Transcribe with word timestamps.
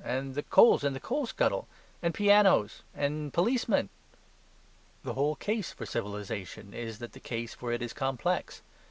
and 0.04 0.34
the 0.34 0.42
coals 0.42 0.84
in 0.84 0.92
the 0.92 1.00
coal 1.00 1.24
scuttle... 1.24 1.66
and 2.02 2.12
pianos... 2.12 2.82
and 2.94 3.32
policemen." 3.32 3.88
The 5.04 5.14
whole 5.14 5.36
case 5.36 5.72
for 5.72 5.86
civilization 5.86 6.74
is 6.74 6.98
that 6.98 7.12
the 7.14 7.18
case 7.18 7.54
for 7.54 7.72
it 7.72 7.80
is 7.80 7.94
complex. 7.94 8.60